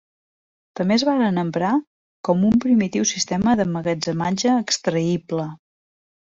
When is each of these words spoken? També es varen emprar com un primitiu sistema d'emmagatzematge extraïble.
També 0.79 0.95
es 0.95 1.03
varen 1.09 1.37
emprar 1.41 1.73
com 2.31 2.41
un 2.49 2.57
primitiu 2.65 3.07
sistema 3.11 3.55
d'emmagatzematge 3.61 4.59
extraïble. 4.67 5.49